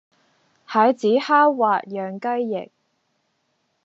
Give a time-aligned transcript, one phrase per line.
[0.65, 2.71] 蟹籽蝦滑釀雞翼